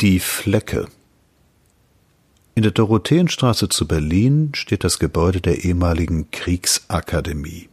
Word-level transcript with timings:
Die 0.00 0.20
Flecke 0.20 0.86
In 2.54 2.62
der 2.62 2.70
Dorotheenstraße 2.70 3.68
zu 3.68 3.88
Berlin 3.88 4.52
steht 4.54 4.84
das 4.84 5.00
Gebäude 5.00 5.40
der 5.40 5.64
ehemaligen 5.64 6.30
Kriegsakademie. 6.30 7.68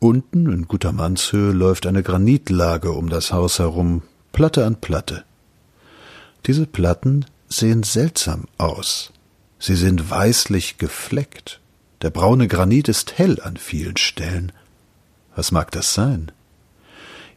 Unten 0.00 0.52
in 0.52 0.66
guter 0.66 0.90
Mannshöhe 0.90 1.52
läuft 1.52 1.86
eine 1.86 2.02
Granitlage 2.02 2.90
um 2.90 3.08
das 3.08 3.32
Haus 3.32 3.60
herum, 3.60 4.02
Platte 4.32 4.66
an 4.66 4.80
Platte. 4.80 5.22
Diese 6.46 6.66
Platten 6.66 7.26
sehen 7.48 7.84
seltsam 7.84 8.48
aus. 8.58 9.12
Sie 9.60 9.76
sind 9.76 10.10
weißlich 10.10 10.78
gefleckt. 10.78 11.60
Der 12.02 12.10
braune 12.10 12.48
Granit 12.48 12.88
ist 12.88 13.18
hell 13.18 13.40
an 13.40 13.56
vielen 13.56 13.98
Stellen. 13.98 14.50
Was 15.36 15.52
mag 15.52 15.70
das 15.70 15.94
sein? 15.94 16.32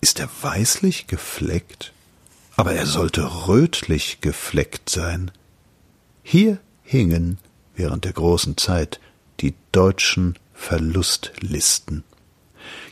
Ist 0.00 0.20
er 0.20 0.30
weißlich 0.40 1.06
gefleckt? 1.06 1.92
Aber 2.56 2.74
er 2.74 2.86
sollte 2.86 3.48
rötlich 3.48 4.20
gefleckt 4.20 4.88
sein. 4.88 5.30
Hier 6.22 6.58
hingen 6.82 7.38
während 7.74 8.04
der 8.04 8.12
großen 8.12 8.56
Zeit 8.56 9.00
die 9.40 9.54
deutschen 9.72 10.36
Verlustlisten. 10.52 12.04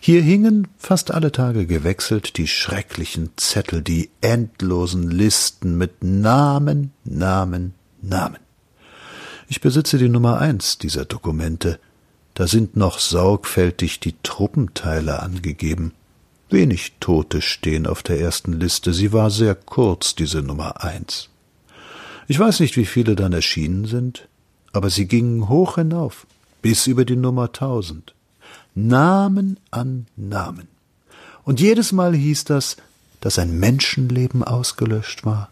Hier 0.00 0.20
hingen 0.22 0.68
fast 0.76 1.12
alle 1.12 1.32
Tage 1.32 1.66
gewechselt 1.66 2.36
die 2.36 2.48
schrecklichen 2.48 3.30
Zettel, 3.36 3.82
die 3.82 4.10
endlosen 4.20 5.10
Listen 5.10 5.78
mit 5.78 6.02
Namen, 6.02 6.92
Namen, 7.04 7.74
Namen. 8.02 8.38
Ich 9.48 9.60
besitze 9.60 9.98
die 9.98 10.08
Nummer 10.08 10.40
eins 10.40 10.78
dieser 10.78 11.04
Dokumente. 11.04 11.78
Da 12.34 12.46
sind 12.46 12.76
noch 12.76 12.98
sorgfältig 12.98 14.00
die 14.00 14.14
Truppenteile 14.22 15.22
angegeben. 15.22 15.92
Wenig 16.52 16.92
Tote 17.00 17.40
stehen 17.40 17.86
auf 17.86 18.02
der 18.02 18.20
ersten 18.20 18.52
Liste. 18.52 18.92
Sie 18.92 19.12
war 19.12 19.30
sehr 19.30 19.54
kurz, 19.54 20.14
diese 20.14 20.42
Nummer 20.42 20.82
eins. 20.84 21.28
Ich 22.28 22.38
weiß 22.38 22.60
nicht, 22.60 22.76
wie 22.76 22.86
viele 22.86 23.16
dann 23.16 23.32
erschienen 23.32 23.86
sind, 23.86 24.28
aber 24.72 24.90
sie 24.90 25.06
gingen 25.06 25.48
hoch 25.48 25.76
hinauf, 25.76 26.26
bis 26.60 26.86
über 26.86 27.04
die 27.04 27.16
Nummer 27.16 27.52
tausend. 27.52 28.14
Namen 28.74 29.58
an 29.70 30.06
Namen. 30.16 30.68
Und 31.44 31.60
jedes 31.60 31.92
Mal 31.92 32.14
hieß 32.14 32.44
das, 32.44 32.76
dass 33.20 33.38
ein 33.38 33.58
Menschenleben 33.58 34.44
ausgelöscht 34.44 35.24
war 35.24 35.50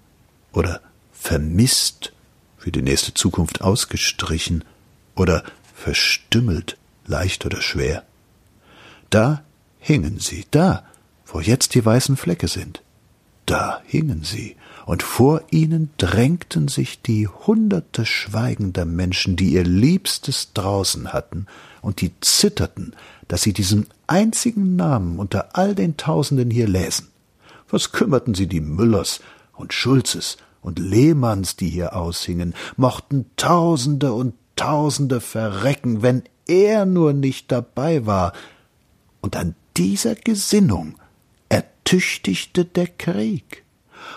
oder 0.53 0.81
vermisst, 1.13 2.13
für 2.57 2.71
die 2.71 2.83
nächste 2.83 3.15
Zukunft 3.15 3.63
ausgestrichen 3.63 4.65
oder 5.17 5.45
verstümmelt, 5.75 6.77
leicht 7.07 7.47
oder 7.47 7.63
schwer. 7.63 8.05
Da 9.09 9.43
hingen 9.81 10.21
sie, 10.21 10.45
da, 10.51 10.85
wo 11.27 11.41
jetzt 11.41 11.75
die 11.75 11.85
weißen 11.85 12.17
Flecke 12.17 12.47
sind. 12.47 12.83
Da 13.47 13.81
hingen 13.85 14.23
sie, 14.23 14.57
und 14.87 15.03
vor 15.03 15.43
ihnen 15.51 15.91
drängten 15.99 16.69
sich 16.69 17.03
die 17.03 17.27
hunderte 17.27 18.07
schweigender 18.07 18.85
Menschen, 18.85 19.37
die 19.37 19.53
ihr 19.53 19.65
Liebstes 19.65 20.53
draußen 20.53 21.13
hatten, 21.13 21.47
und 21.83 22.01
die 22.01 22.13
zitterten, 22.21 22.95
dass 23.27 23.43
sie 23.43 23.53
diesen 23.53 23.87
einzigen 24.07 24.77
Namen 24.77 25.19
unter 25.19 25.57
all 25.57 25.75
den 25.75 25.97
Tausenden 25.97 26.51
hier 26.51 26.69
läsen. 26.69 27.09
Was 27.69 27.93
kümmerten 27.93 28.35
sie 28.35 28.47
die 28.47 28.61
Müllers 28.61 29.21
und 29.55 29.73
Schulzes 29.73 30.37
und 30.63 30.79
Lehmanns, 30.79 31.57
die 31.57 31.69
hier 31.69 31.97
aushingen, 31.97 32.55
mochten 32.77 33.27
Tausende 33.37 34.13
und 34.13 34.35
Tausende 34.57 35.21
verrecken, 35.21 36.03
wenn 36.03 36.23
er 36.47 36.85
nur 36.85 37.13
nicht 37.13 37.51
dabei 37.51 38.05
war. 38.05 38.35
Und 39.23 39.37
an 39.37 39.55
dieser 39.77 40.15
Gesinnung 40.15 40.97
ertüchtigte 41.49 42.65
der 42.65 42.87
Krieg. 42.87 43.65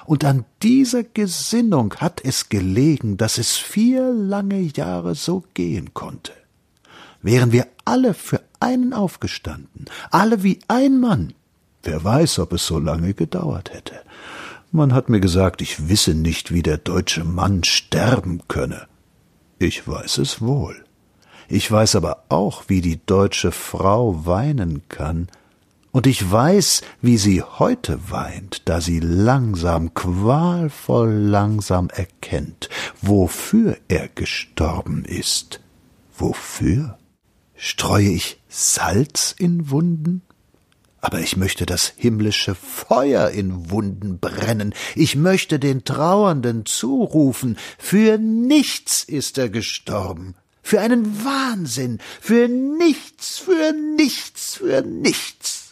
Und 0.06 0.24
an 0.26 0.46
dieser 0.62 1.04
Gesinnung 1.04 1.96
hat 1.96 2.22
es 2.24 2.50
gelegen, 2.50 3.18
dass 3.18 3.38
es 3.38 3.58
vier 3.58 4.12
lange 4.12 4.60
Jahre 4.60 5.16
so 5.16 5.44
gehen 5.54 5.94
konnte. 5.94 6.34
Wären 7.22 7.52
wir 7.52 7.68
alle 7.86 8.14
für 8.14 8.42
einen 8.60 8.94
aufgestanden, 8.94 9.86
alle 10.12 10.44
wie 10.44 10.60
ein 10.68 11.00
Mann, 11.00 11.34
wer 11.84 12.04
weiß, 12.04 12.40
ob 12.40 12.54
es 12.54 12.66
so 12.66 12.80
lange 12.80 13.14
gedauert 13.14 13.74
hätte. 13.74 13.96
Man 14.72 14.94
hat 14.94 15.10
mir 15.10 15.20
gesagt, 15.20 15.62
ich 15.62 15.88
wisse 15.88 16.16
nicht, 16.16 16.52
wie 16.52 16.64
der 16.64 16.78
deutsche 16.78 17.24
Mann 17.24 17.64
sterben 17.64 18.42
könne. 18.48 18.88
Ich 19.60 19.88
weiß 19.88 20.18
es 20.18 20.42
wohl. 20.42 20.84
Ich 21.48 21.70
weiß 21.72 21.96
aber 21.96 22.24
auch, 22.30 22.64
wie 22.68 22.82
die 22.82 23.00
deutsche 23.06 23.52
Frau 23.52 24.26
weinen 24.26 24.82
kann, 24.90 25.28
und 25.94 26.08
ich 26.08 26.30
weiß, 26.30 26.82
wie 27.02 27.18
sie 27.18 27.44
heute 27.44 28.10
weint, 28.10 28.64
da 28.66 28.82
sie 28.82 29.00
langsam, 29.00 29.94
qualvoll 29.94 31.12
langsam 31.12 31.90
erkennt, 31.90 32.68
wofür 33.02 33.78
er 33.88 34.10
gestorben 34.10 35.06
ist. 35.06 35.62
Wofür? 36.18 36.98
Streue 37.56 38.10
ich 38.10 38.42
Salz 38.50 39.36
in 39.38 39.70
Wunden? 39.70 40.24
Aber 41.00 41.20
ich 41.20 41.38
möchte 41.38 41.68
das 41.68 41.94
himmlische 41.96 42.56
Feuer 42.56 43.30
in 43.30 43.70
Wunden 43.70 44.18
brennen, 44.18 44.74
ich 44.96 45.16
möchte 45.16 45.60
den 45.60 45.84
Trauernden 45.84 46.66
zurufen, 46.66 47.58
für 47.78 48.18
nichts 48.18 49.04
ist 49.04 49.38
er 49.38 49.50
gestorben, 49.50 50.34
für 50.64 50.80
einen 50.80 51.24
Wahnsinn, 51.24 52.00
für 52.20 52.48
nichts, 52.48 53.38
für 53.38 53.74
nichts, 53.74 54.56
für 54.56 54.82
nichts. 54.82 55.63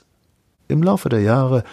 Im 0.72 0.84
Laufe 0.84 1.10
der 1.10 1.22
Jahre 1.22 1.64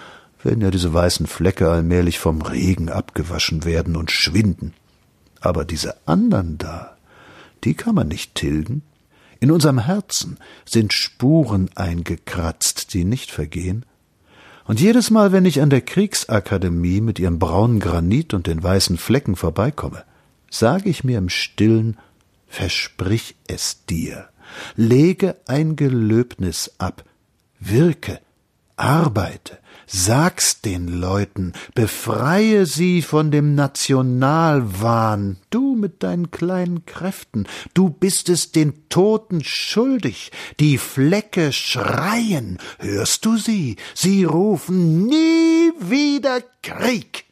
werden 0.42 0.60
ja 0.60 0.70
diese 0.70 0.92
weißen 0.92 1.26
Flecke 1.26 1.70
allmählich 1.70 2.18
vom 2.18 2.42
Regen 2.42 2.88
abgewaschen 2.90 3.64
werden 3.64 3.96
und 3.96 4.10
schwinden. 4.10 4.74
Aber 5.40 5.64
diese 5.64 5.96
andern 6.06 6.58
da, 6.58 6.96
die 7.64 7.74
kann 7.74 7.94
man 7.94 8.08
nicht 8.08 8.34
tilgen. 8.34 8.82
In 9.40 9.52
unserem 9.52 9.78
Herzen 9.78 10.38
sind 10.64 10.92
Spuren 10.92 11.70
eingekratzt, 11.76 12.92
die 12.92 13.04
nicht 13.04 13.30
vergehen. 13.30 13.84
Und 14.64 14.80
jedes 14.80 15.10
Mal, 15.10 15.32
wenn 15.32 15.44
ich 15.44 15.62
an 15.62 15.70
der 15.70 15.80
Kriegsakademie 15.80 17.00
mit 17.00 17.18
ihrem 17.18 17.38
braunen 17.38 17.80
Granit 17.80 18.34
und 18.34 18.46
den 18.46 18.62
weißen 18.62 18.98
Flecken 18.98 19.36
vorbeikomme, 19.36 20.04
sage 20.50 20.90
ich 20.90 21.04
mir 21.04 21.18
im 21.18 21.28
stillen, 21.28 21.96
versprich 22.48 23.36
es 23.46 23.84
dir, 23.86 24.28
lege 24.76 25.36
ein 25.46 25.76
Gelöbnis 25.76 26.74
ab, 26.78 27.04
wirke, 27.60 28.20
Arbeite, 28.78 29.58
sag's 29.86 30.60
den 30.60 30.86
Leuten, 30.86 31.52
befreie 31.74 32.64
sie 32.64 33.02
von 33.02 33.30
dem 33.30 33.54
Nationalwahn, 33.56 35.36
du 35.50 35.74
mit 35.74 36.02
deinen 36.04 36.30
kleinen 36.30 36.86
Kräften, 36.86 37.46
du 37.74 37.90
bist 37.90 38.28
es 38.28 38.52
den 38.52 38.88
Toten 38.88 39.42
schuldig, 39.42 40.30
die 40.60 40.78
Flecke 40.78 41.52
schreien, 41.52 42.58
hörst 42.78 43.24
du 43.24 43.36
sie, 43.36 43.76
sie 43.94 44.22
rufen 44.24 45.06
nie 45.06 45.72
wieder 45.80 46.40
Krieg. 46.62 47.27